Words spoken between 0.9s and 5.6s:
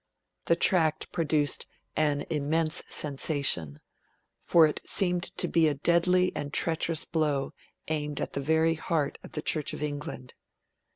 produced an immense sensation, for it seemed to